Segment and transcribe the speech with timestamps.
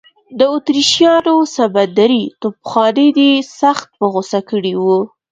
[0.39, 4.83] د اتریشیانو سمندري توپخانې دی سخت په غوسه کړی و.